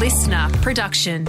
listener 0.00 0.48
production. 0.62 1.26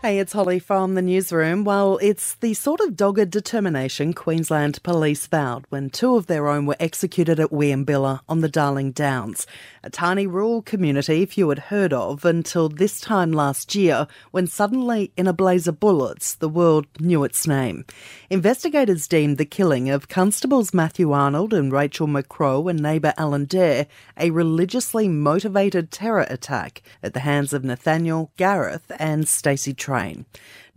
Hey, 0.00 0.20
it's 0.20 0.32
Holly 0.32 0.60
from 0.60 0.94
the 0.94 1.02
newsroom. 1.02 1.64
Well, 1.64 1.98
it's 2.00 2.36
the 2.36 2.54
sort 2.54 2.80
of 2.80 2.94
dogged 2.94 3.30
determination 3.30 4.12
Queensland 4.12 4.80
police 4.84 5.26
vowed 5.26 5.64
when 5.70 5.90
two 5.90 6.14
of 6.14 6.28
their 6.28 6.46
own 6.46 6.66
were 6.66 6.76
executed 6.78 7.40
at 7.40 7.50
Wieambilla 7.50 8.20
on 8.28 8.40
the 8.40 8.48
Darling 8.48 8.92
Downs, 8.92 9.44
a 9.82 9.90
tiny 9.90 10.24
rural 10.24 10.62
community 10.62 11.26
few 11.26 11.48
had 11.48 11.58
heard 11.58 11.92
of 11.92 12.24
until 12.24 12.68
this 12.68 13.00
time 13.00 13.32
last 13.32 13.74
year 13.74 14.06
when 14.30 14.46
suddenly, 14.46 15.10
in 15.16 15.26
a 15.26 15.32
blaze 15.32 15.66
of 15.66 15.80
bullets, 15.80 16.36
the 16.36 16.48
world 16.48 16.86
knew 17.00 17.24
its 17.24 17.44
name. 17.48 17.84
Investigators 18.30 19.08
deemed 19.08 19.36
the 19.36 19.44
killing 19.44 19.90
of 19.90 20.08
Constables 20.08 20.72
Matthew 20.72 21.10
Arnold 21.10 21.52
and 21.52 21.72
Rachel 21.72 22.06
McCrow 22.06 22.70
and 22.70 22.80
neighbour 22.80 23.14
Alan 23.18 23.46
Dare 23.46 23.88
a 24.16 24.30
religiously 24.30 25.08
motivated 25.08 25.90
terror 25.90 26.26
attack 26.30 26.82
at 27.02 27.14
the 27.14 27.20
hands 27.20 27.52
of 27.52 27.64
Nathaniel, 27.64 28.30
Gareth 28.36 28.92
and 29.00 29.26
Stacey 29.26 29.74
Train. 29.88 30.26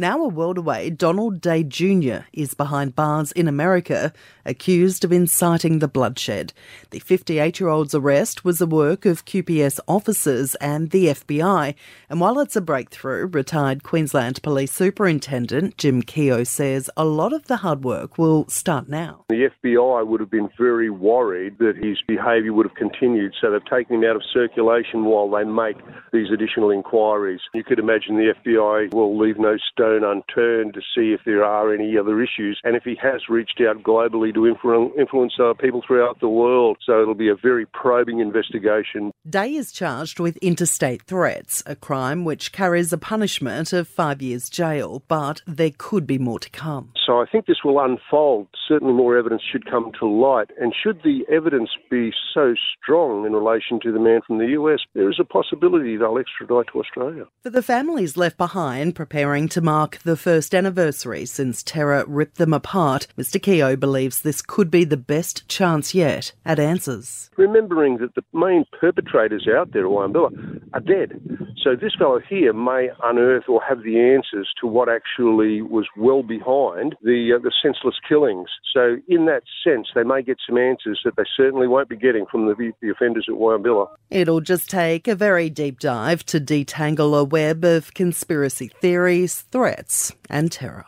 Now 0.00 0.22
a 0.22 0.28
world 0.28 0.56
away, 0.56 0.88
Donald 0.88 1.42
Day 1.42 1.62
Jr. 1.62 2.24
is 2.32 2.54
behind 2.54 2.96
bars 2.96 3.32
in 3.32 3.46
America, 3.46 4.14
accused 4.46 5.04
of 5.04 5.12
inciting 5.12 5.78
the 5.78 5.88
bloodshed. 5.88 6.54
The 6.88 7.00
58 7.00 7.60
year 7.60 7.68
old's 7.68 7.94
arrest 7.94 8.42
was 8.42 8.60
the 8.60 8.66
work 8.66 9.04
of 9.04 9.26
QPS 9.26 9.78
officers 9.86 10.54
and 10.54 10.90
the 10.90 11.08
FBI. 11.08 11.74
And 12.08 12.18
while 12.18 12.38
it's 12.38 12.56
a 12.56 12.62
breakthrough, 12.62 13.26
retired 13.26 13.82
Queensland 13.82 14.42
Police 14.42 14.72
Superintendent 14.72 15.76
Jim 15.76 16.00
Keogh 16.00 16.44
says 16.44 16.88
a 16.96 17.04
lot 17.04 17.34
of 17.34 17.46
the 17.48 17.58
hard 17.58 17.84
work 17.84 18.16
will 18.16 18.48
start 18.48 18.88
now. 18.88 19.26
The 19.28 19.50
FBI 19.62 20.06
would 20.06 20.20
have 20.20 20.30
been 20.30 20.48
very 20.56 20.88
worried 20.88 21.58
that 21.58 21.76
his 21.76 21.98
behaviour 22.08 22.54
would 22.54 22.64
have 22.64 22.76
continued, 22.76 23.34
so 23.38 23.50
they've 23.50 23.64
taken 23.66 23.96
him 23.96 24.04
out 24.04 24.16
of 24.16 24.22
circulation 24.32 25.04
while 25.04 25.28
they 25.28 25.44
make 25.44 25.76
these 26.10 26.30
additional 26.32 26.70
inquiries. 26.70 27.40
You 27.52 27.64
could 27.64 27.78
imagine 27.78 28.16
the 28.16 28.32
FBI 28.42 28.94
will 29.08 29.18
leave 29.18 29.38
no 29.38 29.56
stone 29.72 30.04
unturned 30.04 30.74
to 30.74 30.80
see 30.80 31.12
if 31.12 31.20
there 31.24 31.44
are 31.44 31.74
any 31.74 31.96
other 31.96 32.22
issues 32.22 32.60
and 32.64 32.76
if 32.76 32.84
he 32.84 32.96
has 33.02 33.28
reached 33.28 33.60
out 33.60 33.82
globally 33.82 34.32
to 34.34 34.46
influence 34.46 35.34
uh, 35.38 35.54
people 35.54 35.82
throughout 35.86 36.20
the 36.20 36.28
world. 36.28 36.78
So 36.84 37.00
it'll 37.00 37.14
be 37.14 37.28
a 37.28 37.34
very 37.34 37.66
probing 37.66 38.20
investigation. 38.20 39.12
Day 39.28 39.54
is 39.54 39.72
charged 39.72 40.20
with 40.20 40.36
interstate 40.38 41.02
threats, 41.02 41.62
a 41.66 41.76
crime 41.76 42.24
which 42.24 42.52
carries 42.52 42.92
a 42.92 42.98
punishment 42.98 43.72
of 43.72 43.88
five 43.88 44.20
years 44.22 44.48
jail, 44.48 45.02
but 45.08 45.42
there 45.46 45.72
could 45.76 46.06
be 46.06 46.18
more 46.18 46.38
to 46.38 46.50
come. 46.50 46.92
So 47.10 47.20
I 47.20 47.26
think 47.26 47.46
this 47.46 47.64
will 47.64 47.80
unfold. 47.80 48.46
Certainly 48.68 48.94
more 48.94 49.18
evidence 49.18 49.42
should 49.42 49.68
come 49.68 49.90
to 49.98 50.06
light. 50.06 50.50
And 50.60 50.72
should 50.72 51.02
the 51.02 51.24
evidence 51.28 51.70
be 51.90 52.12
so 52.32 52.54
strong 52.80 53.26
in 53.26 53.32
relation 53.32 53.80
to 53.80 53.90
the 53.90 53.98
man 53.98 54.20
from 54.24 54.38
the 54.38 54.46
US, 54.50 54.78
there 54.94 55.10
is 55.10 55.18
a 55.18 55.24
possibility 55.24 55.96
they'll 55.96 56.18
extradite 56.18 56.68
to 56.72 56.78
Australia. 56.78 57.24
For 57.42 57.50
the 57.50 57.64
families 57.64 58.16
left 58.16 58.36
behind 58.36 58.94
preparing 58.94 59.48
to 59.48 59.60
mark 59.60 59.98
the 60.04 60.16
first 60.16 60.54
anniversary 60.54 61.26
since 61.26 61.64
terror 61.64 62.04
ripped 62.06 62.38
them 62.38 62.52
apart, 62.52 63.08
Mr. 63.18 63.42
Keogh 63.42 63.74
believes 63.74 64.20
this 64.20 64.40
could 64.40 64.70
be 64.70 64.84
the 64.84 64.96
best 64.96 65.48
chance 65.48 65.92
yet 65.92 66.32
at 66.46 66.60
answers. 66.60 67.28
Remembering 67.36 67.98
that 67.98 68.14
the 68.14 68.22
main 68.32 68.64
perpetrators 68.78 69.48
out 69.52 69.72
there 69.72 69.84
at 69.84 69.90
Wieambilla 69.90 70.62
are 70.74 70.80
dead. 70.80 71.20
So 71.60 71.74
this 71.74 71.96
fellow 71.98 72.20
here 72.20 72.52
may 72.52 72.88
unearth 73.02 73.48
or 73.48 73.60
have 73.68 73.82
the 73.82 73.98
answers 73.98 74.48
to 74.60 74.68
what 74.68 74.88
actually 74.88 75.60
was 75.60 75.86
well 75.96 76.22
behind 76.22 76.94
the, 77.02 77.32
uh, 77.36 77.38
the 77.42 77.52
senseless 77.62 77.96
killings. 78.06 78.48
So 78.74 78.96
in 79.08 79.26
that 79.26 79.42
sense, 79.64 79.88
they 79.94 80.02
may 80.02 80.22
get 80.22 80.38
some 80.46 80.58
answers 80.58 81.00
that 81.04 81.16
they 81.16 81.24
certainly 81.36 81.66
won't 81.66 81.88
be 81.88 81.96
getting 81.96 82.26
from 82.26 82.46
the, 82.46 82.72
the 82.80 82.90
offenders 82.90 83.26
at 83.28 83.34
Wieambilla. 83.34 83.88
It'll 84.10 84.40
just 84.40 84.70
take 84.70 85.08
a 85.08 85.14
very 85.14 85.50
deep 85.50 85.80
dive 85.80 86.24
to 86.26 86.40
detangle 86.40 87.18
a 87.18 87.24
web 87.24 87.64
of 87.64 87.94
conspiracy 87.94 88.68
theories, 88.68 89.42
threats, 89.52 90.12
and 90.28 90.50
terror. 90.50 90.86